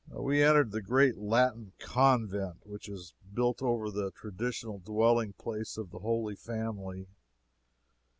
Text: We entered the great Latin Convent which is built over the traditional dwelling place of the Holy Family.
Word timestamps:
We 0.11 0.41
entered 0.43 0.71
the 0.71 0.81
great 0.81 1.19
Latin 1.19 1.73
Convent 1.77 2.65
which 2.65 2.89
is 2.89 3.13
built 3.35 3.61
over 3.61 3.91
the 3.91 4.09
traditional 4.09 4.79
dwelling 4.79 5.33
place 5.33 5.77
of 5.77 5.91
the 5.91 5.99
Holy 5.99 6.35
Family. 6.35 7.05